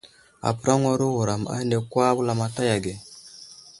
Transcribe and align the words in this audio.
Apəraŋwaro 0.49 1.05
wuram 1.15 1.43
ane 1.55 1.77
kwa 1.91 2.05
wulamataya 2.15 2.73
age. 2.77 2.93